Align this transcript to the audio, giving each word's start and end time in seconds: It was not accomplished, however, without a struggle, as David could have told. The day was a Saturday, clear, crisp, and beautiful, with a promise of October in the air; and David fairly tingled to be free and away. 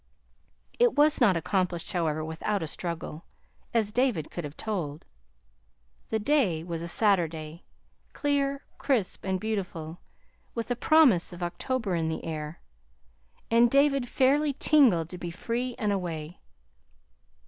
It 0.79 0.95
was 0.95 1.21
not 1.21 1.37
accomplished, 1.37 1.93
however, 1.93 2.25
without 2.25 2.63
a 2.63 2.67
struggle, 2.67 3.25
as 3.71 3.91
David 3.91 4.31
could 4.31 4.43
have 4.43 4.57
told. 4.57 5.05
The 6.09 6.17
day 6.17 6.63
was 6.63 6.81
a 6.81 6.87
Saturday, 6.87 7.65
clear, 8.11 8.65
crisp, 8.79 9.23
and 9.23 9.39
beautiful, 9.39 9.99
with 10.55 10.71
a 10.71 10.75
promise 10.75 11.31
of 11.33 11.43
October 11.43 11.93
in 11.93 12.09
the 12.09 12.25
air; 12.25 12.61
and 13.51 13.69
David 13.69 14.07
fairly 14.09 14.53
tingled 14.53 15.07
to 15.09 15.19
be 15.19 15.29
free 15.29 15.75
and 15.77 15.91
away. 15.91 16.39